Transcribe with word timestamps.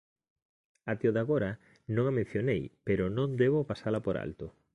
Até 0.91 1.05
o 1.09 1.15
de 1.15 1.21
agora 1.25 1.51
non 1.95 2.05
a 2.07 2.15
mencionei, 2.19 2.61
pero 2.87 3.03
non 3.17 3.29
debo 3.41 3.67
pasala 3.71 3.99
por 4.05 4.15
alto. 4.25 4.45